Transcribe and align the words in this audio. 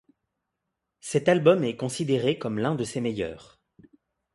Cet 0.99 1.29
album 1.29 1.63
est 1.63 1.75
considéré 1.75 2.39
comme 2.39 2.57
l'un 2.57 2.73
de 2.73 2.83
ses 2.83 3.01
meilleurs. 3.01 3.61